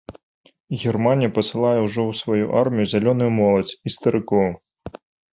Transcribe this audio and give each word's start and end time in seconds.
Германія 0.83 1.33
пасылае 1.37 1.79
ўжо 1.87 2.01
ў 2.11 2.19
сваю 2.21 2.45
армію 2.61 2.85
зялёную 2.93 3.27
моладзь 3.41 3.75
і 3.91 3.93
старыкоў. 3.97 4.49